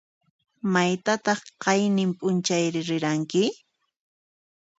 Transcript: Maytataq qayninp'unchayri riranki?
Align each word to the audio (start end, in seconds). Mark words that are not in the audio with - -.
Maytataq 0.73 1.41
qayninp'unchayri 1.63 2.79
riranki? 2.89 3.43